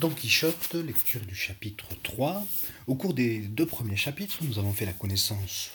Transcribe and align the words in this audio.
Don 0.00 0.08
Quichotte, 0.08 0.72
lecture 0.72 1.20
du 1.26 1.34
chapitre 1.34 1.86
3. 2.02 2.46
Au 2.86 2.94
cours 2.94 3.12
des 3.12 3.40
deux 3.40 3.66
premiers 3.66 3.98
chapitres, 3.98 4.38
nous 4.40 4.58
avons 4.58 4.72
fait 4.72 4.86
la 4.86 4.94
connaissance 4.94 5.68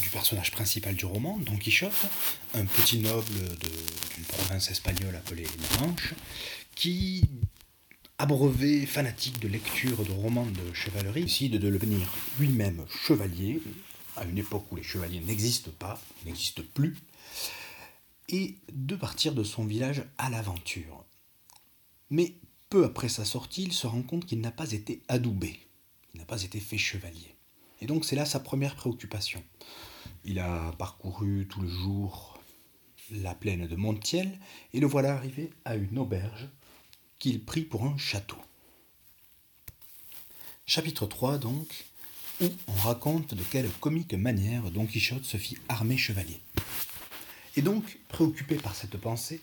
du 0.00 0.08
personnage 0.08 0.50
principal 0.50 0.94
du 0.94 1.04
roman, 1.04 1.36
Don 1.36 1.58
Quichotte, 1.58 2.06
un 2.54 2.64
petit 2.64 3.00
noble 3.00 3.34
d'une 3.34 4.24
province 4.24 4.70
espagnole 4.70 5.14
appelée 5.14 5.44
La 5.44 5.80
Manche, 5.86 6.14
qui, 6.74 7.28
abreuvé, 8.16 8.86
fanatique 8.86 9.38
de 9.40 9.48
lecture 9.48 10.06
de 10.06 10.12
romans 10.12 10.46
de 10.46 10.72
chevalerie, 10.72 11.24
décide 11.24 11.58
de 11.58 11.70
devenir 11.70 12.08
lui-même 12.38 12.86
chevalier, 12.88 13.60
à 14.16 14.24
une 14.24 14.38
époque 14.38 14.72
où 14.72 14.76
les 14.76 14.82
chevaliers 14.82 15.20
n'existent 15.20 15.72
pas, 15.78 16.00
n'existent 16.24 16.62
plus, 16.72 16.96
et 18.30 18.56
de 18.72 18.96
partir 18.96 19.34
de 19.34 19.44
son 19.44 19.66
village 19.66 20.02
à 20.16 20.30
l'aventure. 20.30 21.04
Mais 22.08 22.36
peu 22.70 22.84
après 22.84 23.08
sa 23.08 23.24
sortie, 23.24 23.64
il 23.64 23.72
se 23.72 23.86
rend 23.86 24.02
compte 24.02 24.24
qu'il 24.24 24.40
n'a 24.40 24.52
pas 24.52 24.72
été 24.72 25.02
adoubé, 25.08 25.58
il 26.14 26.20
n'a 26.20 26.24
pas 26.24 26.42
été 26.42 26.60
fait 26.60 26.78
chevalier. 26.78 27.34
Et 27.80 27.86
donc 27.86 28.04
c'est 28.04 28.16
là 28.16 28.24
sa 28.24 28.40
première 28.40 28.76
préoccupation. 28.76 29.42
Il 30.24 30.38
a 30.38 30.72
parcouru 30.78 31.46
tout 31.48 31.60
le 31.60 31.68
jour 31.68 32.40
la 33.10 33.34
plaine 33.34 33.66
de 33.66 33.76
Montiel 33.76 34.38
et 34.72 34.80
le 34.80 34.86
voilà 34.86 35.14
arrivé 35.14 35.50
à 35.64 35.74
une 35.74 35.98
auberge 35.98 36.48
qu'il 37.18 37.44
prit 37.44 37.62
pour 37.62 37.84
un 37.84 37.98
château. 37.98 38.38
Chapitre 40.64 41.06
3 41.06 41.38
donc, 41.38 41.84
où 42.40 42.46
on 42.68 42.72
raconte 42.72 43.34
de 43.34 43.42
quelle 43.42 43.68
comique 43.80 44.14
manière 44.14 44.70
Don 44.70 44.86
Quichotte 44.86 45.24
se 45.24 45.36
fit 45.36 45.58
armer 45.68 45.96
chevalier. 45.96 46.40
Et 47.56 47.62
donc, 47.62 47.98
préoccupé 48.08 48.54
par 48.54 48.76
cette 48.76 48.96
pensée, 48.96 49.40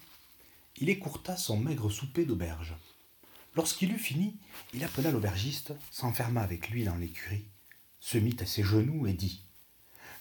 il 0.77 0.87
écourta 0.87 1.35
son 1.35 1.57
maigre 1.57 1.91
souper 1.91 2.23
d'auberge. 2.23 2.73
Lorsqu'il 3.57 3.91
eut 3.91 3.97
fini, 3.97 4.37
il 4.75 4.83
appela 4.83 5.09
l'aubergiste, 5.09 5.73
s'enferma 5.89 6.41
avec 6.41 6.69
lui 6.69 6.83
dans 6.83 6.95
l'écurie, 6.95 7.47
se 7.99 8.19
mit 8.19 8.37
à 8.39 8.45
ses 8.45 8.61
genoux 8.61 9.07
et 9.07 9.13
dit 9.13 9.41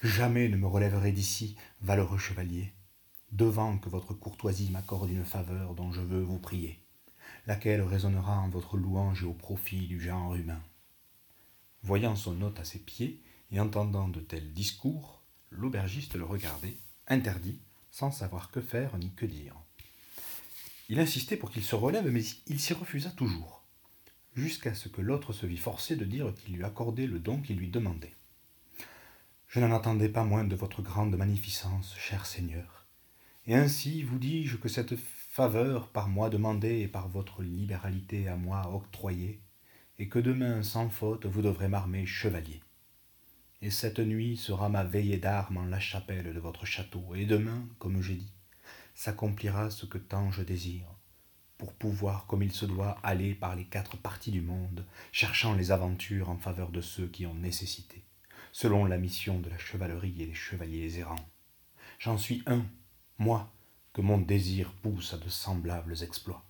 Jamais 0.02 0.48
ne 0.48 0.56
me 0.56 0.66
relèverai 0.66 1.12
d'ici, 1.12 1.55
valeureux 1.83 2.16
chevalier, 2.16 2.72
devant 3.33 3.77
que 3.77 3.91
votre 3.91 4.14
courtoisie 4.14 4.70
m'accorde 4.70 5.11
une 5.11 5.27
faveur 5.27 5.74
dont 5.74 5.92
je 5.92 6.00
veux 6.00 6.22
vous 6.22 6.38
prier, 6.38 6.80
laquelle 7.46 7.83
résonnera 7.83 8.38
en 8.38 8.48
votre 8.48 8.78
louange 8.78 9.22
et 9.22 9.27
au 9.27 9.34
profit 9.34 9.86
du 9.86 10.00
genre 10.00 10.34
humain. 10.34 10.62
Voyant 11.83 12.16
son 12.16 12.41
hôte 12.41 12.58
à 12.58 12.64
ses 12.64 12.78
pieds 12.78 13.22
et 13.50 13.61
entendant 13.61 14.08
de 14.08 14.20
tels 14.20 14.55
discours, 14.55 15.20
l'aubergiste 15.50 16.14
le 16.14 16.24
regardait, 16.24 16.78
interdit, 17.06 17.61
sans 17.91 18.11
savoir 18.11 18.50
que 18.50 18.62
faire 18.62 18.96
ni 18.96 19.12
que 19.12 19.27
dire. 19.27 19.66
Il 20.89 21.01
insistait 21.01 21.37
pour 21.37 21.51
qu'il 21.51 21.65
se 21.65 21.75
relève, 21.75 22.09
mais 22.11 22.23
il 22.47 22.61
s'y 22.61 22.73
refusa 22.73 23.11
toujours, 23.11 23.65
jusqu'à 24.34 24.75
ce 24.75 24.89
que 24.89 25.01
l'autre 25.01 25.33
se 25.33 25.47
vit 25.47 25.56
forcé 25.56 25.97
de 25.97 26.05
dire 26.05 26.33
qu'il 26.34 26.55
lui 26.55 26.65
accordait 26.65 27.06
le 27.06 27.19
don 27.19 27.41
qu'il 27.41 27.56
lui 27.56 27.69
demandait. 27.69 28.15
Je 29.48 29.61
n'en 29.61 29.75
attendais 29.75 30.09
pas 30.09 30.25
moins 30.25 30.45
de 30.45 30.55
votre 30.55 30.83
grande 30.83 31.17
magnificence, 31.17 31.95
cher 31.98 32.27
Seigneur. 32.27 32.87
Et 33.47 33.55
ainsi 33.55 34.03
vous 34.03 34.19
dis-je 34.19 34.57
que 34.57 34.69
cette 34.69 34.97
faveur 34.97 35.89
par 35.89 36.09
moi 36.09 36.31
demandée 36.31 36.81
et 36.81 36.89
par 36.89 37.09
votre 37.09 37.42
libéralité 37.42 38.29
à 38.29 38.37
moi 38.37 38.75
octroyée, 38.75 39.41
et 39.98 40.09
que 40.09 40.19
demain, 40.19 40.62
sans 40.62 40.89
faute, 40.89 41.27
vous 41.27 41.42
devrez 41.42 41.69
m'armer 41.69 42.07
chevalier. 42.07 42.61
Et 43.62 43.70
cette 43.70 43.98
nuit 43.98 44.37
sera 44.37 44.69
ma 44.69 44.84
veillée 44.84 45.19
d'armes 45.19 45.57
en 45.57 45.64
la 45.64 45.81
chapelle 45.81 46.34
de 46.34 46.41
votre 46.41 46.67
château, 46.67 47.14
et 47.14 47.25
demain, 47.25 47.67
comme 47.79 48.03
j'ai 48.03 48.17
dit, 48.17 48.36
s'accomplira 48.97 49.70
ce 49.70 49.84
que 49.84 49.98
tant 49.98 50.33
je 50.33 50.42
désire, 50.42 50.86
pour 51.58 51.75
pouvoir, 51.75 52.27
comme 52.27 52.42
il 52.42 52.50
se 52.50 52.64
doit, 52.64 52.98
aller 53.02 53.34
par 53.34 53.55
les 53.55 53.66
quatre 53.66 53.98
parties 53.98 54.30
du 54.30 54.41
monde, 54.41 54.86
cherchant 55.12 55.55
les 55.55 55.70
aventures 55.70 56.30
en 56.30 56.39
faveur 56.39 56.70
de 56.70 56.80
ceux 56.80 57.06
qui 57.06 57.27
ont 57.27 57.34
nécessité, 57.34 58.02
selon 58.52 58.86
la 58.86 58.97
mission 58.97 59.39
de 59.39 59.50
la 59.50 59.58
chevalerie 59.58 60.22
et 60.22 60.27
des 60.27 60.34
chevaliers 60.34 60.98
errants. 60.98 61.28
J'en 61.98 62.17
suis 62.17 62.42
un, 62.46 62.64
moi, 63.18 63.52
que 63.92 64.01
mon 64.01 64.18
désir 64.18 64.73
pousse 64.73 65.13
à 65.13 65.18
de 65.18 65.28
semblables 65.28 66.02
exploits. 66.02 66.45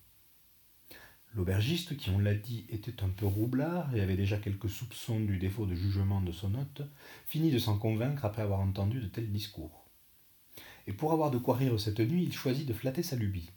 L'aubergiste, 1.35 1.97
qui 1.97 2.11
on 2.11 2.21
l'a 2.21 2.35
dit 2.35 2.65
était 2.69 3.03
un 3.03 3.09
peu 3.09 3.27
roublard 3.27 3.95
et 3.95 4.01
avait 4.01 4.17
déjà 4.17 4.39
quelques 4.39 4.71
soupçons 4.71 5.19
du 5.21 5.39
défaut 5.39 5.67
de 5.67 5.75
jugement 5.75 6.21
de 6.21 6.33
son 6.33 6.55
hôte, 6.55 6.83
finit 7.27 7.51
de 7.51 7.59
s'en 7.59 7.77
convaincre 7.77 8.25
après 8.25 8.43
avoir 8.43 8.61
entendu 8.61 9.01
de 9.01 9.09
tels 9.09 9.31
discours 9.31 9.86
et 10.87 10.93
pour 10.93 11.13
avoir 11.13 11.31
de 11.31 11.39
quoi 11.39 11.57
rire 11.57 11.79
cette 11.81 12.01
nuit, 12.01 12.25
il 12.25 12.33
choisit 12.33 12.67
de 12.67 12.73
flatter 12.73 13.03
sa 13.03 13.17
lubie. 13.17 13.51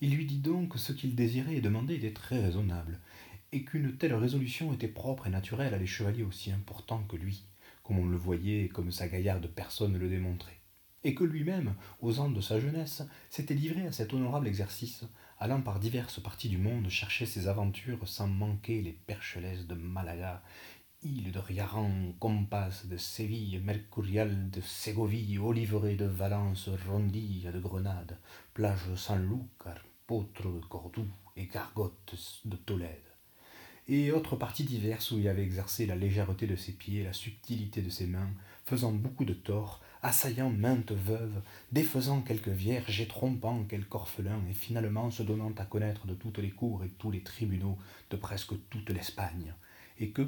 Il 0.00 0.14
lui 0.14 0.26
dit 0.26 0.38
donc 0.38 0.70
que 0.70 0.78
ce 0.78 0.92
qu'il 0.92 1.14
désirait 1.14 1.56
et 1.56 1.60
demandait 1.60 1.96
était 1.96 2.12
très 2.12 2.40
raisonnable, 2.40 3.00
et 3.52 3.64
qu'une 3.64 3.96
telle 3.96 4.14
résolution 4.14 4.72
était 4.72 4.88
propre 4.88 5.26
et 5.26 5.30
naturelle 5.30 5.74
à 5.74 5.78
des 5.78 5.86
chevaliers 5.86 6.24
aussi 6.24 6.50
importants 6.50 7.04
que 7.08 7.16
lui, 7.16 7.44
comme 7.82 7.98
on 7.98 8.06
le 8.06 8.16
voyait 8.16 8.64
et 8.64 8.68
comme 8.68 8.90
sa 8.90 9.08
gaillarde 9.08 9.46
personne 9.46 9.96
le 9.96 10.08
démontrait, 10.08 10.60
et 11.04 11.14
que 11.14 11.24
lui-même, 11.24 11.74
aux 12.00 12.18
ans 12.18 12.30
de 12.30 12.40
sa 12.40 12.58
jeunesse, 12.58 13.02
s'était 13.30 13.54
livré 13.54 13.86
à 13.86 13.92
cet 13.92 14.12
honorable 14.12 14.48
exercice, 14.48 15.04
allant 15.38 15.60
par 15.60 15.78
diverses 15.78 16.20
parties 16.20 16.48
du 16.48 16.58
monde 16.58 16.88
chercher 16.88 17.26
ses 17.26 17.48
aventures 17.48 18.08
sans 18.08 18.26
manquer 18.26 18.80
les 18.80 18.92
perchelaises 18.92 19.66
de 19.66 19.74
Malaga 19.74 20.42
île 21.04 21.32
de 21.32 21.38
Riaran, 21.38 22.14
Compas 22.18 22.84
de 22.86 22.96
Séville, 22.96 23.60
Mercurial 23.62 24.48
de 24.50 24.62
Ségovie, 24.62 25.38
Oliveret 25.38 25.96
de 25.96 26.06
Valence, 26.06 26.70
Rondilla 26.88 27.52
de 27.52 27.60
Grenade, 27.60 28.16
plage 28.54 28.88
de 28.90 28.96
Saint-Lucar, 28.96 29.84
Potre 30.06 30.50
de 30.50 30.64
Cordoue 30.66 31.06
et 31.36 31.46
Gargotte 31.46 32.14
de 32.46 32.56
Tolède. 32.56 32.88
Et 33.86 34.12
autres 34.12 34.36
parties 34.36 34.64
diverses 34.64 35.10
où 35.10 35.18
il 35.18 35.28
avait 35.28 35.42
exercé 35.42 35.84
la 35.84 35.94
légèreté 35.94 36.46
de 36.46 36.56
ses 36.56 36.72
pieds, 36.72 37.04
la 37.04 37.12
subtilité 37.12 37.82
de 37.82 37.90
ses 37.90 38.06
mains, 38.06 38.30
faisant 38.64 38.92
beaucoup 38.92 39.26
de 39.26 39.34
tort, 39.34 39.82
assaillant 40.02 40.48
maintes 40.48 40.92
veuves, 40.92 41.42
défaisant 41.70 42.22
quelques 42.22 42.48
vierges 42.48 43.02
et 43.02 43.08
trompant 43.08 43.64
quelques 43.64 43.94
orphelins, 43.94 44.42
et 44.48 44.54
finalement 44.54 45.10
se 45.10 45.22
donnant 45.22 45.52
à 45.58 45.66
connaître 45.66 46.06
de 46.06 46.14
toutes 46.14 46.38
les 46.38 46.50
cours 46.50 46.82
et 46.82 46.90
tous 46.96 47.10
les 47.10 47.22
tribunaux 47.22 47.76
de 48.10 48.16
presque 48.16 48.54
toute 48.70 48.88
l'Espagne, 48.88 49.52
et 49.98 50.10
que, 50.10 50.26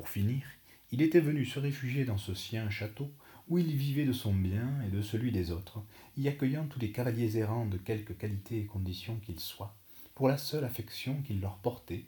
pour 0.00 0.08
finir, 0.08 0.46
il 0.92 1.02
était 1.02 1.20
venu 1.20 1.44
se 1.44 1.58
réfugier 1.58 2.06
dans 2.06 2.16
ce 2.16 2.32
sien 2.32 2.70
château, 2.70 3.10
où 3.50 3.58
il 3.58 3.76
vivait 3.76 4.06
de 4.06 4.14
son 4.14 4.32
bien 4.32 4.66
et 4.86 4.88
de 4.88 5.02
celui 5.02 5.30
des 5.30 5.52
autres, 5.52 5.84
y 6.16 6.26
accueillant 6.26 6.64
tous 6.64 6.80
les 6.80 6.90
cavaliers 6.90 7.36
errants 7.36 7.66
de 7.66 7.76
quelque 7.76 8.14
qualité 8.14 8.60
et 8.60 8.64
condition 8.64 9.16
qu'ils 9.16 9.40
soient, 9.40 9.76
pour 10.14 10.26
la 10.26 10.38
seule 10.38 10.64
affection 10.64 11.20
qu'il 11.20 11.42
leur 11.42 11.58
portait, 11.58 12.06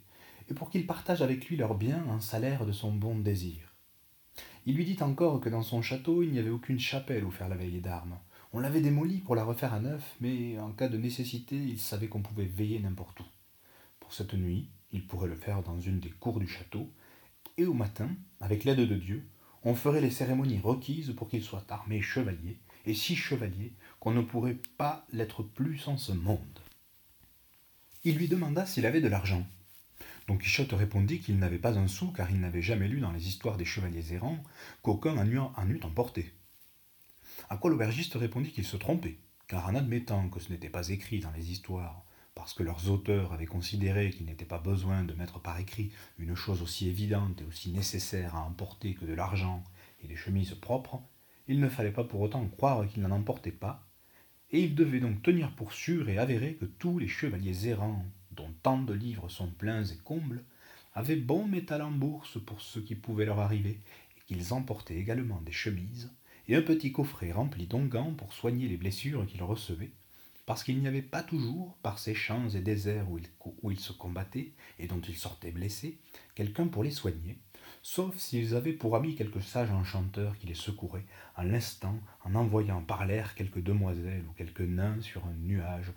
et 0.49 0.55
pour 0.55 0.71
qu'ils 0.71 0.87
partagent 0.87 1.21
avec 1.21 1.51
lui 1.51 1.59
leurs 1.59 1.75
biens 1.75 2.03
en 2.09 2.19
salaire 2.19 2.65
de 2.65 2.73
son 2.73 2.95
bon 2.95 3.19
désir. 3.19 3.75
Il 4.65 4.77
lui 4.77 4.87
dit 4.87 5.03
encore 5.03 5.43
que 5.43 5.51
dans 5.51 5.63
son 5.63 5.83
château 5.83 6.23
il 6.23 6.33
n'y 6.33 6.39
avait 6.39 6.49
aucune 6.49 6.81
chapelle 6.81 7.25
où 7.25 7.31
faire 7.31 7.51
la 7.51 7.57
veille 7.57 7.83
d'armes. 7.83 8.17
On 8.55 8.61
l'avait 8.61 8.81
démolie 8.81 9.19
pour 9.19 9.37
la 9.37 9.45
refaire 9.45 9.75
à 9.75 9.81
neuf, 9.81 10.17
mais 10.23 10.59
en 10.59 10.73
cas 10.73 10.89
de 10.89 10.97
nécessité, 10.97 11.57
il 11.57 11.79
savait 11.79 12.09
qu'on 12.09 12.23
pouvait 12.23 12.47
veiller 12.47 12.79
n'importe 12.79 13.21
où. 13.21 13.27
Pour 14.01 14.15
cette 14.15 14.33
nuit, 14.33 14.71
il 14.93 15.07
pourrait 15.07 15.29
le 15.29 15.37
faire 15.37 15.63
dans 15.63 15.79
une 15.79 16.01
des 16.01 16.09
cours 16.09 16.41
du 16.41 16.49
château, 16.49 16.89
et 17.59 17.67
au 17.67 17.75
matin, 17.75 18.09
avec 18.41 18.65
l'aide 18.65 18.81
de 18.81 18.97
Dieu, 18.97 19.29
on 19.65 19.75
ferait 19.75 20.01
les 20.01 20.11
cérémonies 20.11 20.61
requises 20.61 21.15
pour 21.15 21.29
qu'il 21.29 21.43
soit 21.43 21.71
armé 21.71 22.03
chevalier, 22.03 22.59
et 22.85 22.95
si 22.95 23.15
chevalier 23.15 23.75
qu'on 24.01 24.13
ne 24.13 24.23
pourrait 24.23 24.59
pas 24.77 25.07
l'être 25.13 25.43
plus 25.43 25.87
en 25.87 25.97
ce 25.97 26.13
monde. 26.13 26.59
Il 28.05 28.17
lui 28.17 28.27
demanda 28.27 28.67
s'il 28.67 28.87
avait 28.87 29.01
de 29.01 29.09
l'argent. 29.09 29.47
Don 30.27 30.37
Quichotte 30.37 30.73
répondit 30.73 31.21
qu'il 31.21 31.39
n'avait 31.39 31.59
pas 31.59 31.79
un 31.79 31.87
sou, 31.87 32.11
car 32.11 32.31
il 32.31 32.41
n'avait 32.41 32.63
jamais 32.63 32.89
lu 32.89 33.01
dans 33.01 33.13
les 33.13 33.29
histoires 33.29 33.57
des 33.57 33.65
chevaliers 33.65 34.13
errants 34.13 34.43
qu'aucun 34.83 35.17
en 35.17 35.29
eût 35.71 35.81
emporté. 35.83 36.33
À 37.49 37.57
quoi 37.57 37.71
l'aubergiste 37.71 38.15
répondit 38.15 38.51
qu'il 38.51 38.65
se 38.65 38.77
trompait, 38.77 39.19
car 39.47 39.69
en 39.69 39.75
admettant 39.75 40.29
que 40.29 40.41
ce 40.41 40.51
n'était 40.51 40.69
pas 40.69 40.89
écrit 40.89 41.21
dans 41.21 41.31
les 41.33 41.53
histoires 41.53 42.05
parce 42.35 42.55
que 42.55 42.63
leurs 42.63 42.91
auteurs 42.91 43.33
avaient 43.33 43.47
considéré 43.47 44.11
qu'il 44.11 44.27
n'était 44.27 44.45
pas 44.45 44.59
besoin 44.59 45.05
de 45.05 45.15
mettre 45.15 45.41
par 45.41 45.59
écrit 45.59 45.93
une 46.19 46.35
chose 46.35 46.63
aussi 46.63 46.89
évidente 46.89 47.41
et 47.41 47.45
aussi 47.45 47.71
nécessaire 47.71 48.35
à 48.37 48.45
emporter 48.45 48.95
que 48.95 49.05
de 49.05 49.15
l'argent 49.15 49.63
et 50.03 50.09
des 50.09 50.17
chemises 50.17 50.55
propres, 50.55 51.03
il 51.49 51.61
ne 51.61 51.69
fallait 51.69 51.93
pas 51.93 52.05
pour 52.05 52.21
autant 52.21 52.47
croire 52.47 52.87
qu'il 52.89 53.03
n'en 53.03 53.11
emportait 53.11 53.53
pas, 53.53 53.87
et 54.51 54.61
il 54.61 54.75
devait 54.75 55.01
donc 55.01 55.23
tenir 55.23 55.55
pour 55.55 55.73
sûr 55.73 56.09
et 56.09 56.19
avéré 56.19 56.55
que 56.55 56.65
tous 56.65 56.99
les 56.99 57.09
chevaliers 57.09 57.69
errants, 57.69 58.05
dont 58.31 58.53
tant 58.63 58.81
de 58.81 58.93
livres 58.93 59.29
sont 59.29 59.49
pleins 59.49 59.85
et 59.85 59.97
combles, 59.99 60.45
avaient 60.95 61.17
bon 61.17 61.47
métal 61.47 61.83
en 61.83 61.91
bourse 61.91 62.39
pour 62.45 62.61
ce 62.61 62.79
qui 62.79 62.95
pouvait 62.95 63.25
leur 63.25 63.41
arriver, 63.41 63.81
et 64.17 64.21
qu'ils 64.27 64.53
emportaient 64.53 64.99
également 64.99 65.41
des 65.41 65.53
chemises, 65.53 66.11
et 66.49 66.57
un 66.57 66.63
petit 66.63 66.93
coffret 66.93 67.33
rempli 67.33 67.67
d'onguents 67.67 68.15
pour 68.15 68.33
soigner 68.33 68.69
les 68.69 68.77
blessures 68.77 69.27
qu'ils 69.27 69.43
recevaient, 69.43 69.93
parce 70.53 70.65
qu'il 70.65 70.79
n'y 70.81 70.87
avait 70.87 71.01
pas 71.01 71.23
toujours, 71.23 71.79
par 71.83 71.99
ces 71.99 72.13
champs 72.13 72.51
et 72.51 72.61
déserts 72.61 73.07
où 73.63 73.71
ils, 73.71 73.81
se 73.81 73.95
combattaient 73.95 74.53
et 74.79 74.87
dont 74.87 75.01
ils 75.01 75.17
sortaient 75.17 75.51
blessés, 75.51 75.99
quelqu'un 76.35 76.67
pour 76.67 76.85
les 76.85 76.91
soigner, 76.91 77.39
sauf 77.81 78.19
s'ils 78.19 78.55
avaient 78.55 78.75
pour 78.75 78.95
ami 78.95 79.15
quelque 79.15 79.41
sage 79.41 79.71
enchanteur 79.71 80.37
qui 80.37 80.47
les 80.47 80.53
secourait 80.53 81.07
en 81.39 81.45
l'instant 81.45 81.99
en 82.27 82.35
envoyant 82.35 82.83
par 82.83 83.07
l'air 83.07 83.35
quelques 83.35 83.63
demoiselles 83.63 84.27
ou 84.29 84.35
quelques 84.35 84.61
nains 84.61 85.01
sur 85.01 85.25
un 85.25 85.33
nuage, 85.33 85.91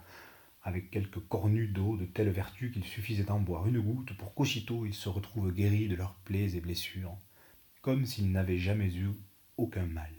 avec 0.64 0.90
quelques 0.90 1.28
cornues 1.28 1.68
d'eau 1.68 1.98
de 1.98 2.06
telle 2.06 2.30
vertu 2.30 2.72
qu'il 2.72 2.86
suffisait 2.86 3.26
d'en 3.26 3.42
boire 3.42 3.68
une 3.68 3.82
goutte 3.82 4.16
pour 4.16 4.34
qu'aussitôt 4.36 4.86
ils 4.86 4.94
se 4.94 5.10
retrouvent 5.10 5.52
guéris 5.52 5.90
de 5.90 5.98
leurs 5.98 6.16
plaies 6.24 6.56
et 6.56 6.62
blessures, 6.62 7.18
comme 7.82 8.06
s'ils 8.06 8.32
n'avaient 8.32 8.58
jamais 8.58 8.96
eu 8.96 9.10
aucun 9.58 9.86
mal. 9.86 10.14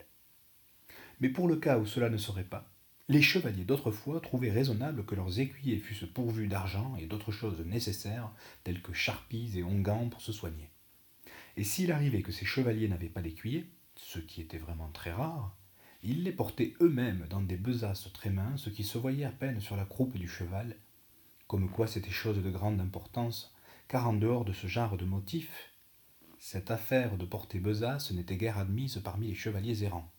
Mais 1.21 1.31
pour 1.31 1.49
le 1.49 1.57
cas 1.57 1.79
où 1.79 1.87
cela 1.87 2.11
ne 2.11 2.19
serait 2.19 2.45
pas, 2.45 2.71
les 3.09 3.23
chevaliers 3.23 3.65
d'autrefois 3.65 4.21
trouvaient 4.21 4.51
raisonnable 4.51 5.05
que 5.05 5.15
leurs 5.15 5.39
écuyers 5.39 5.79
fussent 5.79 6.11
pourvus 6.13 6.49
d'argent 6.49 6.97
et 6.97 7.07
d'autres 7.07 7.31
choses 7.31 7.61
nécessaires, 7.61 8.33
telles 8.65 8.83
que 8.83 8.93
charpies 8.93 9.53
et 9.57 9.63
onguents 9.63 10.09
pour 10.09 10.21
se 10.21 10.33
soigner. 10.33 10.71
Et 11.57 11.63
s'il 11.63 11.93
arrivait 11.93 12.23
que 12.23 12.33
ces 12.33 12.45
chevaliers 12.45 12.89
n'avaient 12.89 13.09
pas 13.09 13.23
d'écuyer, 13.23 13.71
ce 13.95 14.19
qui 14.19 14.41
était 14.41 14.59
vraiment 14.59 14.91
très 14.91 15.13
rare, 15.13 15.57
ils 16.03 16.25
les 16.25 16.33
portaient 16.33 16.75
eux-mêmes 16.81 17.27
dans 17.31 17.41
des 17.41 17.57
besaces 17.57 18.13
très 18.13 18.31
minces 18.31 18.71
qui 18.75 18.85
se 18.85 18.99
voyaient 18.99 19.25
à 19.25 19.31
peine 19.31 19.61
sur 19.61 19.77
la 19.77 19.85
croupe 19.85 20.17
du 20.19 20.29
cheval, 20.29 20.77
comme 21.47 21.71
quoi 21.71 21.87
c'était 21.87 22.11
chose 22.11 22.43
de 22.43 22.51
grande 22.51 22.81
importance, 22.81 23.55
car 23.89 24.09
en 24.09 24.15
dehors 24.15 24.45
de 24.45 24.53
ce 24.53 24.67
genre 24.67 24.97
de 24.97 25.05
motif, 25.05 25.71
cette 26.39 26.71
affaire 26.71 27.17
de 27.17 27.25
porter 27.25 27.61
besace 27.61 28.11
n'était 28.11 28.37
guère 28.37 28.59
admise 28.59 29.01
parmi 29.03 29.29
les 29.29 29.35
chevaliers 29.35 29.85
errants. 29.85 30.13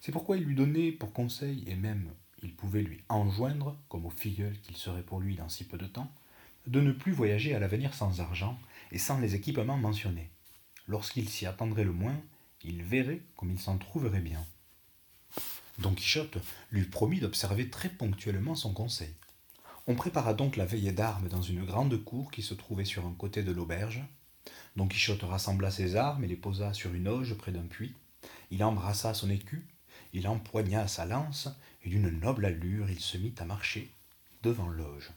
C'est 0.00 0.12
pourquoi 0.12 0.36
il 0.36 0.44
lui 0.44 0.54
donnait 0.54 0.92
pour 0.92 1.12
conseil, 1.12 1.64
et 1.66 1.74
même 1.74 2.10
il 2.42 2.54
pouvait 2.54 2.82
lui 2.82 3.02
enjoindre, 3.08 3.76
comme 3.88 4.06
au 4.06 4.10
filleul 4.10 4.58
qu'il 4.60 4.76
serait 4.76 5.02
pour 5.02 5.20
lui 5.20 5.36
dans 5.36 5.48
si 5.48 5.64
peu 5.64 5.78
de 5.78 5.86
temps, 5.86 6.12
de 6.66 6.80
ne 6.80 6.92
plus 6.92 7.12
voyager 7.12 7.54
à 7.54 7.58
l'avenir 7.58 7.94
sans 7.94 8.20
argent 8.20 8.58
et 8.92 8.98
sans 8.98 9.18
les 9.18 9.34
équipements 9.34 9.76
mentionnés. 9.76 10.30
Lorsqu'il 10.86 11.28
s'y 11.28 11.46
attendrait 11.46 11.84
le 11.84 11.92
moins, 11.92 12.20
il 12.62 12.82
verrait 12.82 13.22
comme 13.36 13.50
il 13.50 13.58
s'en 13.58 13.78
trouverait 13.78 14.20
bien. 14.20 14.44
Don 15.78 15.94
Quichotte 15.94 16.38
lui 16.70 16.84
promit 16.84 17.20
d'observer 17.20 17.68
très 17.68 17.88
ponctuellement 17.88 18.54
son 18.54 18.72
conseil. 18.72 19.14
On 19.86 19.94
prépara 19.94 20.34
donc 20.34 20.56
la 20.56 20.64
veillée 20.64 20.92
d'armes 20.92 21.28
dans 21.28 21.42
une 21.42 21.64
grande 21.64 22.02
cour 22.02 22.30
qui 22.30 22.42
se 22.42 22.54
trouvait 22.54 22.84
sur 22.84 23.06
un 23.06 23.12
côté 23.12 23.42
de 23.42 23.52
l'auberge. 23.52 24.02
Don 24.76 24.88
Quichotte 24.88 25.22
rassembla 25.22 25.70
ses 25.70 25.96
armes 25.96 26.24
et 26.24 26.28
les 26.28 26.36
posa 26.36 26.72
sur 26.72 26.94
une 26.94 27.08
auge 27.08 27.34
près 27.34 27.52
d'un 27.52 27.66
puits. 27.66 27.94
Il 28.50 28.64
embrassa 28.64 29.14
son 29.14 29.30
écu, 29.30 29.66
il 30.12 30.28
empoigna 30.28 30.88
sa 30.88 31.04
lance, 31.04 31.48
et 31.84 31.88
d'une 31.88 32.10
noble 32.10 32.44
allure 32.44 32.90
il 32.90 33.00
se 33.00 33.16
mit 33.16 33.34
à 33.38 33.44
marcher 33.44 33.90
devant 34.42 34.68
l'auge. 34.68 35.10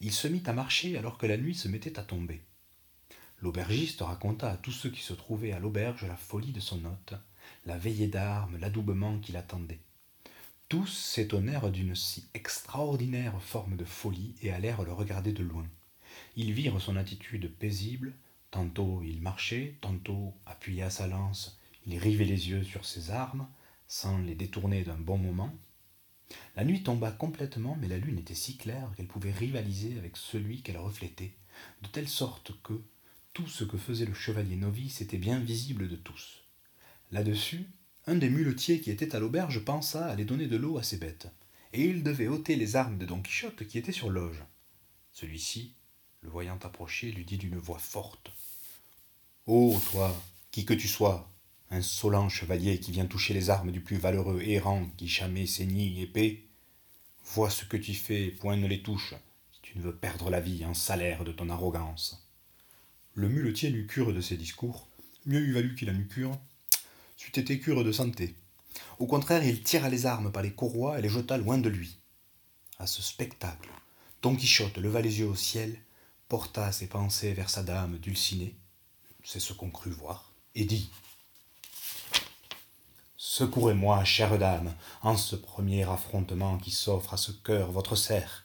Il 0.00 0.12
se 0.12 0.28
mit 0.28 0.42
à 0.46 0.52
marcher 0.52 0.96
alors 0.98 1.18
que 1.18 1.26
la 1.26 1.36
nuit 1.36 1.54
se 1.54 1.68
mettait 1.68 1.98
à 1.98 2.02
tomber. 2.02 2.42
L'aubergiste 3.40 4.02
raconta 4.02 4.50
à 4.50 4.56
tous 4.56 4.72
ceux 4.72 4.90
qui 4.90 5.00
se 5.00 5.14
trouvaient 5.14 5.52
à 5.52 5.58
l'auberge 5.58 6.04
la 6.04 6.16
folie 6.16 6.52
de 6.52 6.60
son 6.60 6.84
hôte, 6.84 7.14
la 7.64 7.78
veillée 7.78 8.08
d'armes, 8.08 8.58
l'adoubement 8.58 9.18
qui 9.18 9.32
l'attendait. 9.32 9.80
Tous 10.68 10.86
s'étonnèrent 10.86 11.70
d'une 11.70 11.96
si 11.96 12.28
extraordinaire 12.34 13.40
forme 13.42 13.76
de 13.76 13.84
folie 13.84 14.34
et 14.42 14.52
allèrent 14.52 14.82
le 14.82 14.92
regarder 14.92 15.32
de 15.32 15.42
loin. 15.42 15.66
Ils 16.36 16.52
virent 16.52 16.80
son 16.80 16.96
attitude 16.96 17.50
paisible, 17.50 18.12
tantôt 18.50 19.02
il 19.02 19.20
marchait, 19.20 19.76
tantôt, 19.80 20.34
appuyé 20.46 20.82
à 20.82 20.90
sa 20.90 21.06
lance, 21.06 21.58
il 21.86 21.98
rivait 21.98 22.24
les 22.24 22.50
yeux 22.50 22.62
sur 22.62 22.84
ses 22.84 23.10
armes, 23.10 23.48
sans 23.90 24.18
les 24.18 24.36
détourner 24.36 24.84
d'un 24.84 24.96
bon 24.96 25.18
moment. 25.18 25.52
La 26.54 26.64
nuit 26.64 26.84
tomba 26.84 27.10
complètement, 27.10 27.76
mais 27.80 27.88
la 27.88 27.98
lune 27.98 28.20
était 28.20 28.36
si 28.36 28.56
claire 28.56 28.88
qu'elle 28.96 29.08
pouvait 29.08 29.32
rivaliser 29.32 29.98
avec 29.98 30.16
celui 30.16 30.62
qu'elle 30.62 30.78
reflétait, 30.78 31.34
de 31.82 31.88
telle 31.88 32.08
sorte 32.08 32.52
que 32.62 32.80
tout 33.32 33.48
ce 33.48 33.64
que 33.64 33.76
faisait 33.76 34.06
le 34.06 34.14
chevalier 34.14 34.54
novice 34.54 35.00
était 35.00 35.18
bien 35.18 35.40
visible 35.40 35.88
de 35.88 35.96
tous. 35.96 36.44
Là-dessus, 37.10 37.66
un 38.06 38.14
des 38.14 38.30
muletiers 38.30 38.80
qui 38.80 38.92
était 38.92 39.16
à 39.16 39.18
l'auberge 39.18 39.64
pensa 39.64 40.06
à 40.06 40.12
aller 40.12 40.24
donner 40.24 40.46
de 40.46 40.56
l'eau 40.56 40.78
à 40.78 40.84
ses 40.84 40.98
bêtes, 40.98 41.26
et 41.72 41.84
il 41.84 42.04
devait 42.04 42.28
ôter 42.28 42.54
les 42.54 42.76
armes 42.76 42.96
de 42.96 43.06
Don 43.06 43.20
Quichotte 43.20 43.66
qui 43.66 43.76
étaient 43.76 43.90
sur 43.90 44.08
loge. 44.08 44.44
Celui-ci, 45.10 45.74
le 46.20 46.28
voyant 46.28 46.60
approcher, 46.62 47.10
lui 47.10 47.24
dit 47.24 47.38
d'une 47.38 47.58
voix 47.58 47.80
forte 47.80 48.30
Ô 49.46 49.74
oh, 49.74 49.80
toi, 49.90 50.16
qui 50.52 50.64
que 50.64 50.74
tu 50.74 50.86
sois, 50.86 51.28
insolent 51.70 52.28
chevalier 52.28 52.80
qui 52.80 52.92
vient 52.92 53.06
toucher 53.06 53.34
les 53.34 53.50
armes 53.50 53.70
du 53.70 53.80
plus 53.80 53.96
valeureux 53.96 54.42
errant 54.42 54.86
qui 54.96 55.08
jamais 55.08 55.46
saignit 55.46 56.00
épée, 56.00 56.48
vois 57.24 57.50
ce 57.50 57.64
que 57.64 57.76
tu 57.76 57.94
fais, 57.94 58.28
point 58.28 58.56
ne 58.56 58.66
les 58.66 58.82
touche, 58.82 59.14
si 59.52 59.60
tu 59.62 59.78
ne 59.78 59.82
veux 59.82 59.94
perdre 59.94 60.30
la 60.30 60.40
vie 60.40 60.64
en 60.64 60.74
salaire 60.74 61.24
de 61.24 61.32
ton 61.32 61.48
arrogance. 61.48 62.28
Le 63.14 63.28
muletier 63.28 63.70
n'eut 63.70 63.86
cure 63.86 64.12
de 64.12 64.20
ces 64.20 64.36
discours, 64.36 64.88
mieux 65.26 65.40
eût 65.40 65.52
valu 65.52 65.74
qu'il 65.74 65.90
en 65.90 65.94
eût 65.94 66.08
cure, 66.08 66.38
c'eût 67.16 67.38
été 67.38 67.60
cure 67.60 67.84
de 67.84 67.92
santé. 67.92 68.34
Au 68.98 69.06
contraire, 69.06 69.44
il 69.44 69.62
tira 69.62 69.88
les 69.88 70.06
armes 70.06 70.32
par 70.32 70.42
les 70.42 70.52
courroies 70.52 70.98
et 70.98 71.02
les 71.02 71.08
jeta 71.08 71.36
loin 71.36 71.58
de 71.58 71.68
lui. 71.68 71.98
À 72.78 72.86
ce 72.86 73.02
spectacle, 73.02 73.68
Don 74.22 74.36
Quichotte 74.36 74.78
leva 74.78 75.00
les 75.00 75.20
yeux 75.20 75.28
au 75.28 75.34
ciel, 75.34 75.78
porta 76.28 76.72
ses 76.72 76.86
pensées 76.86 77.32
vers 77.32 77.50
sa 77.50 77.62
dame 77.62 77.98
Dulcinée, 77.98 78.56
c'est 79.24 79.40
ce 79.40 79.52
qu'on 79.52 79.70
crut 79.70 79.92
voir, 79.92 80.32
et 80.54 80.64
dit 80.64 80.90
Secourez-moi, 83.32 84.02
chère 84.02 84.36
dame, 84.38 84.74
en 85.02 85.16
ce 85.16 85.36
premier 85.36 85.88
affrontement 85.88 86.58
qui 86.58 86.72
s'offre 86.72 87.14
à 87.14 87.16
ce 87.16 87.30
cœur 87.30 87.70
votre 87.70 87.94
serre, 87.94 88.44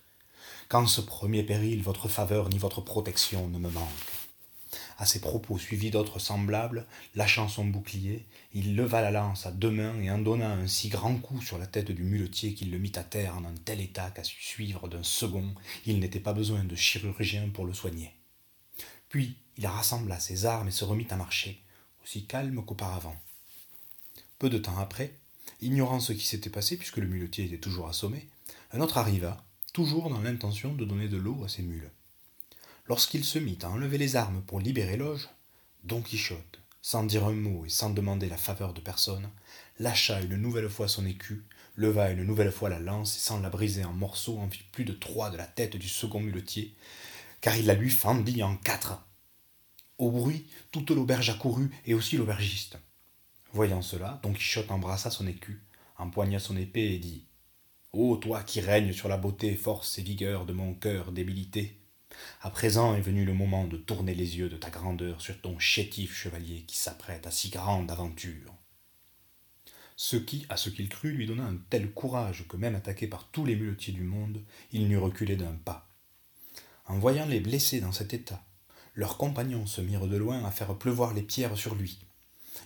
qu'en 0.70 0.86
ce 0.86 1.02
premier 1.02 1.42
péril 1.42 1.82
votre 1.82 2.08
faveur 2.08 2.50
ni 2.50 2.60
votre 2.60 2.82
protection 2.82 3.48
ne 3.48 3.58
me 3.58 3.72
manquent. 3.72 4.12
À 5.00 5.08
ces 5.08 5.22
propos 5.22 5.58
suivis 5.58 5.90
d'autres 5.90 6.20
semblables, 6.20 6.86
lâchant 7.16 7.48
son 7.48 7.66
bouclier, 7.66 8.28
il 8.54 8.76
leva 8.76 9.02
la 9.02 9.10
lance 9.10 9.48
à 9.48 9.52
deux 9.52 9.72
mains 9.72 10.00
et 10.04 10.12
en 10.12 10.20
donna 10.20 10.52
un 10.52 10.68
si 10.68 10.90
grand 10.90 11.16
coup 11.16 11.42
sur 11.42 11.58
la 11.58 11.66
tête 11.66 11.90
du 11.90 12.04
muletier 12.04 12.54
qu'il 12.54 12.70
le 12.70 12.78
mit 12.78 12.92
à 12.94 13.04
terre 13.04 13.36
en 13.36 13.44
un 13.44 13.56
tel 13.66 13.82
état 13.82 14.12
qu'à 14.12 14.24
suivre 14.24 14.88
d'un 14.88 15.02
second, 15.02 15.56
il 15.88 16.00
n'était 16.00 16.20
pas 16.20 16.34
besoin 16.34 16.64
de 16.64 16.76
chirurgien 16.76 17.50
pour 17.52 17.66
le 17.66 17.74
soigner. 17.74 18.14
Puis 19.10 19.36
il 19.58 19.66
rassembla 19.66 20.20
ses 20.20 20.46
armes 20.46 20.68
et 20.68 20.72
se 20.72 20.86
remit 20.86 21.08
à 21.10 21.16
marcher, 21.16 21.60
aussi 22.04 22.28
calme 22.28 22.64
qu'auparavant. 22.64 23.16
Peu 24.38 24.50
de 24.50 24.58
temps 24.58 24.78
après, 24.78 25.18
ignorant 25.62 26.00
ce 26.00 26.14
qui 26.14 26.26
s'était 26.26 26.50
passé 26.50 26.78
puisque 26.78 26.98
le 26.98 27.08
muletier 27.08 27.46
était 27.46 27.58
toujours 27.58 27.88
assommé, 27.88 28.28
un 28.72 28.82
autre 28.82 28.98
arriva, 28.98 29.46
toujours 29.74 30.10
dans 30.10 30.22
l'intention 30.22 30.74
de 30.74 30.84
donner 30.84 31.08
de 31.08 31.18
l'eau 31.18 31.44
à 31.46 31.50
ses 31.50 31.62
mules. 31.62 31.92
Lorsqu'il 32.88 33.24
se 33.24 33.40
mit 33.40 33.58
à 33.64 33.70
enlever 33.70 33.98
les 33.98 34.16
armes 34.16 34.44
pour 34.44 34.60
libérer 34.60 34.98
l'auge, 34.98 35.30
Don 35.84 36.02
Quichotte, 36.02 36.60
sans 36.82 37.04
dire 37.04 37.26
un 37.26 37.34
mot 37.34 37.66
et 37.66 37.70
sans 37.70 37.90
demander 37.90 38.28
la 38.28 38.38
faveur 38.38 38.74
de 38.74 38.82
personne, 38.82 39.30
lâcha 39.80 40.22
une 40.22 40.36
nouvelle 40.36 40.70
fois 40.70 40.88
son 40.88 41.06
écu, 41.06 41.46
leva 41.78 42.12
une 42.12 42.24
nouvelle 42.24 42.52
fois 42.52 42.70
la 42.70 42.80
lance 42.80 43.16
et 43.16 43.20
sans 43.20 43.40
la 43.40 43.50
briser 43.50 43.84
en 43.86 43.94
morceaux 43.94 44.38
en 44.38 44.50
fit 44.50 44.64
plus 44.72 44.86
de 44.86 44.94
trois 44.94 45.32
de 45.32 45.38
la 45.38 45.48
tête 45.48 45.78
du 45.78 45.88
second 45.88 46.20
muletier, 46.20 46.76
car 47.42 47.56
il 47.56 47.66
la 47.66 47.74
lui 47.74 47.90
fendit 47.90 48.44
en 48.44 48.58
quatre. 48.58 49.02
Au 49.98 50.12
bruit, 50.12 50.46
toute 50.72 50.92
l'auberge 50.92 51.30
accourut 51.30 51.72
et 51.86 51.94
aussi 51.94 52.18
l'aubergiste. 52.18 52.77
Voyant 53.56 53.82
cela, 53.82 54.20
Don 54.22 54.34
Quichotte 54.34 54.70
embrassa 54.70 55.10
son 55.10 55.28
écu, 55.28 55.64
empoigna 55.98 56.40
son 56.40 56.58
épée 56.58 56.94
et 56.94 57.00
dit 57.00 57.26
Ô 57.94 58.18
toi 58.18 58.44
qui 58.44 58.60
règnes 58.60 58.92
sur 58.92 59.08
la 59.08 59.16
beauté, 59.16 59.56
force 59.56 59.98
et 59.98 60.02
vigueur 60.02 60.46
de 60.46 60.52
mon 60.52 60.74
cœur 60.74 61.14
débilité, 61.14 61.80
à 62.42 62.50
présent 62.50 62.96
est 62.96 63.02
venu 63.02 63.24
le 63.24 63.34
moment 63.34 63.66
de 63.66 63.78
tourner 63.78 64.14
les 64.14 64.38
yeux 64.38 64.50
de 64.50 64.58
ta 64.58 64.70
grandeur 64.70 65.22
sur 65.22 65.40
ton 65.40 65.58
chétif 65.58 66.14
chevalier 66.14 66.64
qui 66.68 66.76
s'apprête 66.76 67.28
à 67.28 67.32
si 67.32 67.50
grande 67.50 67.90
aventure. 67.90 68.54
Ce 69.96 70.18
qui, 70.18 70.46
à 70.50 70.58
ce 70.58 70.70
qu'il 70.70 70.90
crut, 70.90 71.16
lui 71.16 71.26
donna 71.26 71.46
un 71.46 71.56
tel 71.70 71.94
courage 71.94 72.50
que 72.50 72.58
même 72.58 72.76
attaqué 72.76 73.08
par 73.08 73.32
tous 73.32 73.46
les 73.46 73.56
muletiers 73.56 73.94
du 73.94 74.04
monde, 74.04 74.44
il 74.74 74.90
n'eût 74.90 74.98
reculé 74.98 75.38
d'un 75.38 75.56
pas. 75.56 75.90
En 76.88 77.00
voyant 77.00 77.26
les 77.26 77.40
blessés 77.40 77.80
dans 77.80 77.94
cet 77.94 78.14
état, 78.14 78.44
leurs 78.96 79.16
compagnons 79.16 79.66
se 79.66 79.80
mirent 79.80 80.08
de 80.08 80.18
loin 80.18 80.44
à 80.44 80.52
faire 80.52 80.78
pleuvoir 80.78 81.14
les 81.14 81.24
pierres 81.24 81.56
sur 81.56 81.76
lui. 81.76 82.06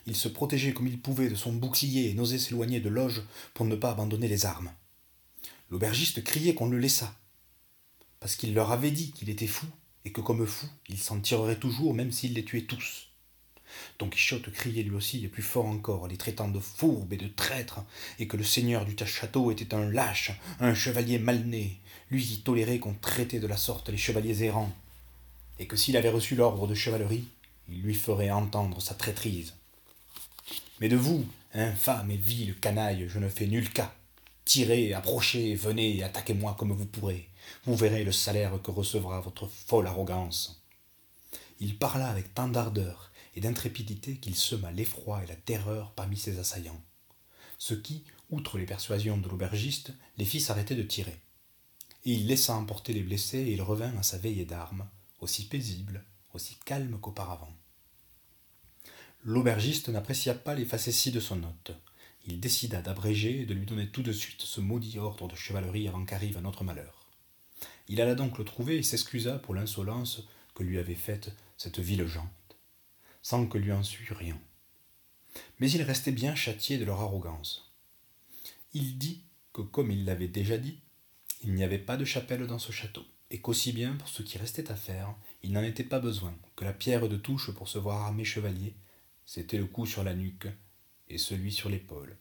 Il 0.06 0.16
se 0.16 0.28
protégeait 0.28 0.74
comme 0.74 0.88
il 0.88 1.00
pouvait 1.00 1.30
de 1.30 1.36
son 1.36 1.54
bouclier 1.54 2.10
et 2.10 2.14
n'osait 2.14 2.40
s'éloigner 2.40 2.80
de 2.80 2.90
l'oge 2.90 3.22
pour 3.54 3.66
ne 3.66 3.76
pas 3.76 3.92
abandonner 3.92 4.28
les 4.28 4.46
armes. 4.46 4.72
L'aubergiste 5.70 6.24
criait 6.24 6.56
qu'on 6.56 6.70
le 6.70 6.80
laissât, 6.80 7.14
parce 8.20 8.36
qu'il 8.36 8.54
leur 8.54 8.72
avait 8.72 8.92
dit 8.92 9.12
qu'il 9.12 9.30
était 9.30 9.48
fou, 9.48 9.68
et 10.06 10.12
que 10.12 10.22
comme 10.22 10.46
fou, 10.48 10.66
il 10.88 10.98
s'en 10.98 11.20
tirerait 11.20 11.60
toujours 11.60 11.94
même 11.94 12.12
s'il 12.12 12.34
les 12.34 12.44
tuait 12.46 12.64
tous. 12.64 13.10
Don 14.00 14.10
Quichotte 14.10 14.52
criait 14.52 14.84
lui 14.84 14.96
aussi 14.96 15.24
et 15.24 15.28
plus 15.28 15.44
fort 15.44 15.68
encore, 15.68 16.08
les 16.08 16.18
traitant 16.18 16.48
de 16.48 16.60
fourbes 16.60 17.14
et 17.14 17.18
de 17.18 17.28
traîtres, 17.28 17.82
et 18.18 18.28
que 18.28 18.38
le 18.38 18.44
seigneur 18.44 18.86
du 18.86 18.96
château 19.06 19.52
était 19.52 19.76
un 19.76 19.90
lâche, 19.90 20.32
un 20.60 20.74
chevalier 20.74 21.20
mal 21.20 21.46
né, 21.46 21.78
lui 22.10 22.26
qui 22.26 22.42
tolérait 22.42 22.80
qu'on 22.80 22.96
traitait 22.96 23.40
de 23.40 23.48
la 23.48 23.58
sorte 23.58 23.90
les 23.90 23.98
chevaliers 23.98 24.44
errants, 24.44 24.74
et 25.60 25.68
que 25.68 25.76
s'il 25.76 25.98
avait 25.98 26.10
reçu 26.10 26.36
l'ordre 26.36 26.68
de 26.68 26.74
chevalerie, 26.74 27.28
il 27.68 27.82
lui 27.82 27.94
ferait 27.94 28.32
entendre 28.32 28.82
sa 28.82 28.96
traîtrise. 28.96 29.54
Mais 30.80 30.90
de 30.90 30.96
vous, 30.96 31.26
infâme 31.54 32.12
et 32.12 32.18
vil 32.18 32.58
canaille, 32.60 33.08
je 33.08 33.20
ne 33.20 33.30
fais 33.30 33.48
nul 33.48 33.72
cas. 33.72 33.94
Tirez, 34.46 34.94
approchez, 34.94 35.56
venez, 35.56 36.02
attaquez-moi 36.04 36.56
comme 36.58 36.72
vous 36.72 36.86
pourrez. 36.86 37.30
Vous 37.66 37.76
verrez 37.76 38.04
le 38.04 38.12
salaire 38.12 38.62
que 38.62 38.72
recevra 38.72 39.20
votre 39.20 39.48
folle 39.48 39.88
arrogance. 39.88 40.64
Il 41.60 41.78
parla 41.78 42.08
avec 42.08 42.34
tant 42.34 42.48
d'ardeur 42.48 43.12
et 43.36 43.42
d'intrépidité 43.42 44.16
qu'il 44.18 44.36
sema 44.36 44.72
l'effroi 44.72 45.24
et 45.24 45.28
la 45.28 45.36
terreur 45.36 45.92
parmi 45.92 46.18
ses 46.18 46.40
assaillants. 46.40 46.82
Ce 47.58 47.74
qui, 47.74 48.04
outre 48.30 48.58
les 48.58 48.66
persuasions 48.66 49.18
de 49.18 49.28
l'aubergiste, 49.28 49.92
les 50.18 50.26
fit 50.26 50.40
s'arrêter 50.40 50.76
de 50.76 50.84
tirer. 50.84 51.20
et 52.06 52.14
il 52.14 52.28
laissa 52.28 52.56
emporter 52.56 52.94
les 52.94 53.04
blessés 53.04 53.40
et 53.40 53.52
il 53.52 53.62
revint 53.62 53.96
à 53.98 54.04
sa 54.04 54.18
veillée 54.18 54.46
d'armes, 54.46 54.88
aussi 55.20 55.46
paisible, 55.48 56.06
aussi 56.34 56.58
calme 56.66 56.98
qu'auparavant. 57.00 57.54
L'aubergiste 59.24 59.90
n'apprécia 59.90 60.34
pas 60.34 60.56
les 60.56 60.64
facéties 60.64 61.12
de 61.12 61.20
son 61.20 61.44
hôte. 61.44 61.72
Il 62.26 62.40
décida 62.40 62.82
d'abréger 62.82 63.42
et 63.42 63.46
de 63.46 63.54
lui 63.54 63.66
donner 63.66 63.90
tout 63.90 64.02
de 64.02 64.14
suite 64.14 64.42
ce 64.42 64.62
maudit 64.62 64.98
ordre 64.98 65.28
de 65.28 65.36
chevalerie 65.36 65.90
avant 65.90 66.06
qu'arrive 66.06 66.38
un 66.38 66.46
autre 66.46 66.64
malheur. 66.64 67.06
Il 67.90 68.00
alla 68.00 68.16
donc 68.16 68.38
le 68.38 68.46
trouver 68.46 68.78
et 68.78 68.84
s'excusa 68.84 69.38
pour 69.40 69.54
l'insolence 69.54 70.24
que 70.56 70.64
lui 70.64 70.78
avait 70.78 70.96
faite 70.96 71.34
cette 71.58 71.80
ville 71.80 72.08
gente, 72.08 72.58
sans 73.22 73.46
que 73.46 73.58
lui 73.58 73.74
en 73.74 73.84
sût 73.84 74.14
rien. 74.14 74.40
Mais 75.60 75.70
il 75.70 75.82
restait 75.82 76.14
bien 76.14 76.34
châtié 76.34 76.78
de 76.78 76.86
leur 76.86 77.02
arrogance. 77.02 77.74
Il 78.74 78.98
dit 78.98 79.24
que, 79.52 79.62
comme 79.62 79.92
il 79.92 80.06
l'avait 80.06 80.30
déjà 80.30 80.58
dit, 80.58 80.80
il 81.44 81.54
n'y 81.54 81.64
avait 81.64 81.78
pas 81.78 81.98
de 81.98 82.06
chapelle 82.06 82.48
dans 82.48 82.60
ce 82.60 82.72
château, 82.72 83.06
et 83.32 83.42
qu'aussi 83.42 83.74
bien 83.74 83.96
pour 83.96 84.08
ce 84.08 84.24
qui 84.24 84.38
restait 84.38 84.72
à 84.72 84.76
faire, 84.76 85.14
il 85.44 85.52
n'en 85.52 85.64
était 85.64 85.84
pas 85.84 86.00
besoin, 86.00 86.34
que 86.56 86.64
la 86.64 86.74
pierre 86.74 87.10
de 87.10 87.18
touche 87.18 87.52
pour 87.52 87.68
se 87.68 87.80
voir 87.80 88.06
armé 88.06 88.24
chevalier, 88.24 88.76
c'était 89.32 89.60
le 89.60 89.68
coup 89.68 89.86
sur 89.86 90.04
la 90.04 90.16
nuque 90.16 90.48
et 91.08 91.20
celui 91.20 91.52
sur 91.52 91.70
l'épaule. 91.70 92.18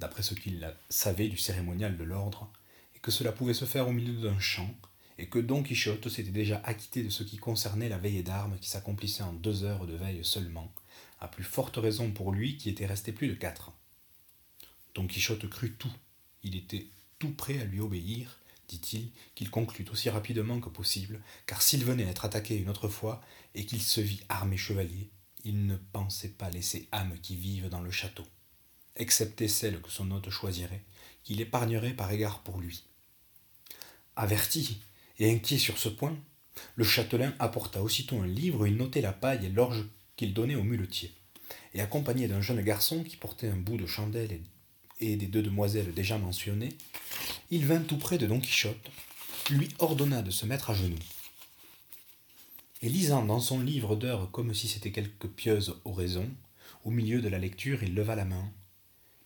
D'après 0.00 0.24
ce 0.24 0.34
qu'il 0.34 0.74
savait 0.88 1.28
du 1.28 1.36
cérémonial 1.36 1.96
de 1.96 2.02
l'ordre, 2.02 2.50
et 2.96 2.98
que 2.98 3.12
cela 3.12 3.30
pouvait 3.30 3.54
se 3.54 3.64
faire 3.64 3.86
au 3.86 3.92
milieu 3.92 4.20
d'un 4.20 4.40
champ, 4.40 4.74
et 5.18 5.28
que 5.28 5.38
Don 5.38 5.62
Quichotte 5.62 6.08
s'était 6.08 6.32
déjà 6.32 6.60
acquitté 6.64 7.04
de 7.04 7.10
ce 7.10 7.22
qui 7.22 7.36
concernait 7.36 7.88
la 7.88 7.98
veillée 7.98 8.24
d'armes 8.24 8.58
qui 8.58 8.68
s'accomplissait 8.68 9.22
en 9.22 9.34
deux 9.34 9.62
heures 9.62 9.86
de 9.86 9.94
veille 9.94 10.24
seulement, 10.24 10.74
à 11.20 11.28
plus 11.28 11.44
forte 11.44 11.76
raison 11.76 12.10
pour 12.10 12.32
lui 12.32 12.56
qui 12.56 12.70
était 12.70 12.86
resté 12.86 13.12
plus 13.12 13.28
de 13.28 13.34
quatre. 13.34 13.70
Don 14.96 15.06
Quichotte 15.06 15.48
crut 15.48 15.78
tout, 15.78 15.94
il 16.42 16.56
était 16.56 16.88
tout 17.20 17.30
prêt 17.30 17.60
à 17.60 17.64
lui 17.64 17.78
obéir, 17.78 18.40
dit-il, 18.66 19.10
qu'il 19.36 19.48
conclut 19.48 19.86
aussi 19.92 20.10
rapidement 20.10 20.58
que 20.58 20.70
possible, 20.70 21.22
car 21.46 21.62
s'il 21.62 21.84
venait 21.84 22.02
être 22.02 22.24
attaqué 22.24 22.56
une 22.56 22.68
autre 22.68 22.88
fois, 22.88 23.22
et 23.54 23.64
qu'il 23.64 23.80
se 23.80 24.00
vit 24.00 24.24
armé 24.28 24.56
chevalier, 24.56 25.08
il 25.44 25.66
ne 25.66 25.76
pensait 25.76 26.28
pas 26.28 26.50
laisser 26.50 26.88
âme 26.90 27.18
qui 27.22 27.36
vive 27.36 27.68
dans 27.68 27.82
le 27.82 27.90
château, 27.90 28.24
excepté 28.96 29.46
celle 29.48 29.80
que 29.80 29.90
son 29.90 30.10
hôte 30.10 30.30
choisirait, 30.30 30.82
qu'il 31.22 31.40
épargnerait 31.40 31.94
par 31.94 32.10
égard 32.10 32.40
pour 32.40 32.60
lui. 32.60 32.84
Averti 34.16 34.80
et 35.18 35.30
inquiet 35.30 35.58
sur 35.58 35.78
ce 35.78 35.88
point, 35.88 36.16
le 36.76 36.84
châtelain 36.84 37.34
apporta 37.38 37.82
aussitôt 37.82 38.20
un 38.20 38.26
livre 38.26 38.62
où 38.62 38.66
il 38.66 38.76
notait 38.76 39.00
la 39.00 39.12
paille 39.12 39.46
et 39.46 39.50
l'orge 39.50 39.84
qu'il 40.16 40.32
donnait 40.32 40.54
au 40.54 40.62
muletier, 40.62 41.12
et 41.74 41.80
accompagné 41.80 42.28
d'un 42.28 42.40
jeune 42.40 42.62
garçon 42.62 43.02
qui 43.04 43.16
portait 43.16 43.48
un 43.48 43.56
bout 43.56 43.76
de 43.76 43.86
chandelle 43.86 44.40
et 45.00 45.16
des 45.16 45.26
deux 45.26 45.42
demoiselles 45.42 45.92
déjà 45.92 46.18
mentionnées, 46.18 46.72
il 47.50 47.66
vint 47.66 47.80
tout 47.80 47.98
près 47.98 48.18
de 48.18 48.26
Don 48.26 48.40
Quichotte, 48.40 48.90
lui 49.50 49.68
ordonna 49.78 50.22
de 50.22 50.30
se 50.30 50.46
mettre 50.46 50.70
à 50.70 50.74
genoux. 50.74 50.96
Et 52.84 52.90
lisant 52.90 53.24
dans 53.24 53.40
son 53.40 53.60
livre 53.60 53.96
d'heures 53.96 54.30
comme 54.30 54.52
si 54.52 54.68
c'était 54.68 54.92
quelque 54.92 55.26
pieuse 55.26 55.80
oraison, 55.86 56.30
au 56.84 56.90
milieu 56.90 57.22
de 57.22 57.30
la 57.30 57.38
lecture, 57.38 57.82
il 57.82 57.94
leva 57.94 58.14
la 58.14 58.26
main, 58.26 58.52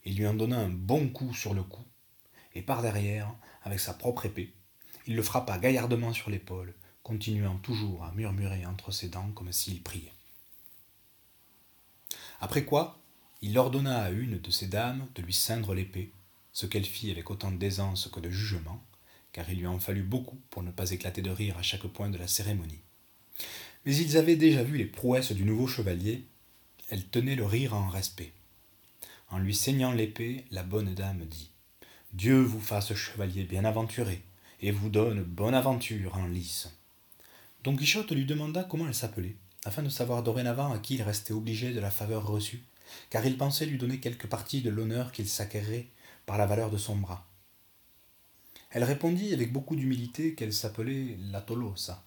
et 0.04 0.12
lui 0.12 0.28
en 0.28 0.34
donna 0.34 0.60
un 0.60 0.68
bon 0.68 1.08
coup 1.08 1.34
sur 1.34 1.54
le 1.54 1.64
cou, 1.64 1.82
et 2.54 2.62
par 2.62 2.82
derrière, 2.82 3.34
avec 3.64 3.80
sa 3.80 3.94
propre 3.94 4.26
épée, 4.26 4.54
il 5.08 5.16
le 5.16 5.24
frappa 5.24 5.58
gaillardement 5.58 6.12
sur 6.12 6.30
l'épaule, 6.30 6.72
continuant 7.02 7.58
toujours 7.58 8.04
à 8.04 8.12
murmurer 8.12 8.64
entre 8.64 8.92
ses 8.92 9.08
dents 9.08 9.32
comme 9.34 9.50
s'il 9.50 9.82
priait. 9.82 10.12
Après 12.38 12.64
quoi, 12.64 13.00
il 13.42 13.58
ordonna 13.58 14.04
à 14.04 14.10
une 14.10 14.38
de 14.38 14.50
ses 14.52 14.68
dames 14.68 15.08
de 15.16 15.22
lui 15.22 15.34
ceindre 15.34 15.74
l'épée, 15.74 16.12
ce 16.52 16.66
qu'elle 16.66 16.86
fit 16.86 17.10
avec 17.10 17.28
autant 17.28 17.50
d'aisance 17.50 18.06
que 18.06 18.20
de 18.20 18.30
jugement, 18.30 18.80
car 19.32 19.50
il 19.50 19.58
lui 19.58 19.66
en 19.66 19.80
fallut 19.80 20.04
beaucoup 20.04 20.38
pour 20.48 20.62
ne 20.62 20.70
pas 20.70 20.92
éclater 20.92 21.22
de 21.22 21.30
rire 21.30 21.58
à 21.58 21.62
chaque 21.62 21.88
point 21.88 22.08
de 22.08 22.18
la 22.18 22.28
cérémonie. 22.28 22.82
Mais 23.84 23.96
ils 23.96 24.16
avaient 24.16 24.36
déjà 24.36 24.62
vu 24.62 24.76
les 24.76 24.86
prouesses 24.86 25.32
du 25.32 25.44
nouveau 25.44 25.66
chevalier, 25.66 26.24
elle 26.90 27.04
tenait 27.04 27.36
le 27.36 27.44
rire 27.44 27.74
en 27.74 27.88
respect. 27.88 28.32
En 29.30 29.38
lui 29.38 29.54
saignant 29.54 29.92
l'épée, 29.92 30.44
la 30.50 30.62
bonne 30.62 30.94
dame 30.94 31.24
dit 31.26 31.50
Dieu 32.12 32.40
vous 32.40 32.60
fasse 32.60 32.94
chevalier 32.94 33.44
bien 33.44 33.64
aventuré, 33.64 34.22
et 34.60 34.70
vous 34.70 34.88
donne 34.88 35.22
bonne 35.22 35.54
aventure 35.54 36.16
en 36.16 36.26
lice. 36.26 36.68
Don 37.64 37.76
Quichotte 37.76 38.12
lui 38.12 38.24
demanda 38.24 38.64
comment 38.64 38.86
elle 38.86 38.94
s'appelait, 38.94 39.36
afin 39.64 39.82
de 39.82 39.88
savoir 39.90 40.22
dorénavant 40.22 40.72
à 40.72 40.78
qui 40.78 40.94
il 40.94 41.02
restait 41.02 41.34
obligé 41.34 41.72
de 41.72 41.80
la 41.80 41.90
faveur 41.90 42.26
reçue, 42.26 42.62
car 43.10 43.26
il 43.26 43.36
pensait 43.36 43.66
lui 43.66 43.76
donner 43.76 44.00
quelque 44.00 44.26
partie 44.26 44.62
de 44.62 44.70
l'honneur 44.70 45.12
qu'il 45.12 45.28
s'acquerrait 45.28 45.86
par 46.24 46.38
la 46.38 46.46
valeur 46.46 46.70
de 46.70 46.78
son 46.78 46.96
bras. 46.96 47.26
Elle 48.70 48.84
répondit 48.84 49.34
avec 49.34 49.52
beaucoup 49.52 49.76
d'humilité 49.76 50.34
qu'elle 50.34 50.52
s'appelait 50.52 51.16
La 51.30 51.40
Tolosa, 51.40 52.04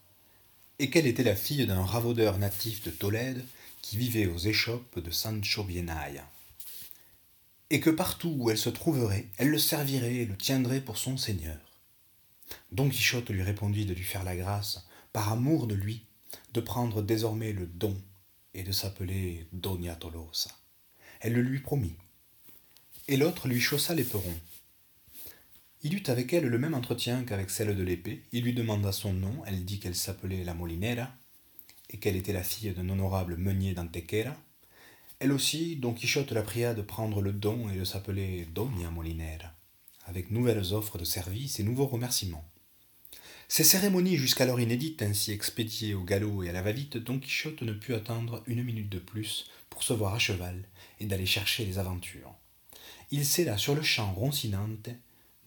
et 0.80 0.90
qu'elle 0.90 1.08
était 1.08 1.24
la 1.24 1.36
fille 1.36 1.66
d'un 1.66 1.84
ravaudeur 1.84 2.38
natif 2.38 2.84
de 2.84 2.92
Tolède 2.92 3.46
qui 3.82 3.98
vivait 3.98 4.28
aux 4.28 4.38
échoppes 4.38 5.00
de 5.00 5.12
Sancho 5.12 5.64
Bienaya, 5.64 6.30
et 7.70 7.80
que 7.80 7.90
partout 7.90 8.36
où 8.38 8.50
elle 8.50 8.58
se 8.58 8.70
trouverait, 8.70 9.28
elle 9.38 9.50
le 9.50 9.60
servirait 9.60 10.16
et 10.16 10.26
le 10.26 10.36
tiendrait 10.36 10.82
pour 10.82 10.98
son 10.98 11.18
seigneur. 11.18 11.58
Don 12.72 12.90
Quichotte 12.90 13.30
lui 13.30 13.44
répondit 13.44 13.86
de 13.86 13.94
lui 13.94 14.04
faire 14.04 14.24
la 14.24 14.36
grâce, 14.36 14.86
par 15.14 15.32
amour 15.32 15.68
de 15.68 15.76
lui, 15.76 16.06
de 16.54 16.62
prendre 16.62 17.02
désormais 17.02 17.54
le 17.54 17.66
don 17.66 17.98
et 18.54 18.64
de 18.64 18.72
s'appeler 18.72 19.48
Doña 19.52 19.96
Tolosa. 19.96 20.52
Elle 21.20 21.34
le 21.34 21.42
lui 21.42 21.60
promit. 21.60 21.96
Et 23.08 23.18
l'autre 23.18 23.48
lui 23.48 23.60
chaussa 23.60 23.94
l'éperon. 23.94 24.34
Il 25.84 25.96
eut 25.96 26.04
avec 26.08 26.32
elle 26.34 26.46
le 26.46 26.60
même 26.60 26.76
entretien 26.76 27.24
qu'avec 27.24 27.50
celle 27.50 27.76
de 27.76 27.84
l'épée. 27.84 28.22
Il 28.32 28.44
lui 28.44 28.54
demanda 28.54 28.92
son 28.92 29.14
nom. 29.14 29.44
Elle 29.48 29.66
dit 29.66 29.80
qu'elle 29.80 29.96
s'appelait 29.96 30.44
la 30.44 30.54
Molinera 30.54 31.10
et 31.90 31.98
qu'elle 31.98 32.16
était 32.16 32.34
la 32.34 32.44
fille 32.44 32.72
d'un 32.72 32.90
honorable 32.90 33.36
meunier 33.38 33.74
d'Antequera. 33.74 34.36
Elle 35.20 35.32
aussi, 35.32 35.76
Don 35.76 35.94
Quichotte 35.94 36.32
la 36.32 36.42
pria 36.42 36.74
de 36.74 36.82
prendre 36.82 37.22
le 37.22 37.32
don 37.32 37.70
et 37.70 37.78
de 37.78 37.84
s'appeler 37.84 38.48
Doña 38.54 38.90
Molinera, 38.90 39.54
avec 40.06 40.32
nouvelles 40.32 40.74
offres 40.74 40.98
de 40.98 41.04
service 41.04 41.60
et 41.60 41.64
nouveaux 41.64 41.86
remerciements. 41.86 42.44
Ces 43.48 43.64
cérémonies 43.64 44.18
jusqu'alors 44.18 44.60
inédites 44.60 45.02
ainsi 45.02 45.32
expédiées 45.32 45.94
au 45.94 46.04
galop 46.04 46.42
et 46.42 46.50
à 46.50 46.54
la 46.54 46.62
va-vite, 46.62 46.98
Don 46.98 47.20
Quichotte 47.20 47.62
ne 47.64 47.74
put 47.74 47.94
attendre 47.94 48.44
une 48.48 48.64
minute 48.64 48.90
de 48.90 48.98
plus 48.98 49.50
pour 49.70 49.84
se 49.84 49.94
voir 49.94 50.14
à 50.14 50.20
cheval 50.20 50.64
et 51.00 51.06
d'aller 51.06 51.26
chercher 51.26 51.66
les 51.66 51.78
aventures. 51.78 52.34
Il 53.12 53.26
s'éla 53.26 53.58
sur 53.58 53.76
le 53.76 53.82
champ 53.82 54.14
roncinante, 54.14 54.90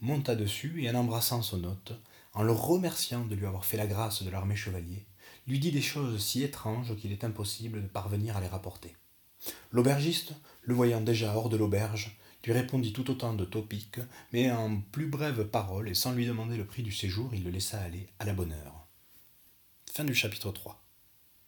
monta 0.04 0.37
dessus 0.37 0.82
et 0.82 0.90
en 0.90 0.94
embrassant 0.94 1.42
son 1.42 1.64
hôte, 1.64 1.92
en 2.34 2.42
le 2.42 2.52
remerciant 2.52 3.25
de 3.25 3.34
lui 3.34 3.46
avoir 3.46 3.64
fait 3.64 3.78
la 3.78 3.87
grâce 3.87 4.23
de 4.23 4.30
l'armée 4.30 4.54
chevalier, 4.54 5.06
lui 5.46 5.58
dit 5.58 5.73
des 5.73 5.82
choses 5.82 6.23
si 6.23 6.42
étranges 6.42 6.94
qu'il 6.96 7.11
est 7.11 7.25
impossible 7.25 7.82
de 7.82 7.88
parvenir 7.88 8.37
à 8.37 8.40
les 8.40 8.46
rapporter. 8.46 8.94
L'aubergiste, 9.73 10.32
le 10.62 10.75
voyant 10.75 11.00
déjà 11.00 11.34
hors 11.34 11.49
de 11.49 11.56
l'auberge, 11.56 12.16
lui 12.44 12.52
répondit 12.52 12.92
tout 12.92 13.11
autant 13.11 13.32
de 13.32 13.46
topiques, 13.46 14.00
mais 14.32 14.50
en 14.50 14.80
plus 14.92 15.06
brèves 15.06 15.46
paroles, 15.46 15.88
et 15.88 15.94
sans 15.94 16.12
lui 16.12 16.26
demander 16.26 16.58
le 16.58 16.66
prix 16.66 16.82
du 16.82 16.92
séjour, 16.92 17.34
il 17.34 17.42
le 17.42 17.50
laissa 17.50 17.80
aller 17.80 18.08
à 18.18 18.26
la 18.26 18.34
bonne 18.34 18.52
heure. 18.52 18.87
Fin 19.90 20.04
du 20.04 20.14
chapitre 20.14 20.52
3. 20.52 20.83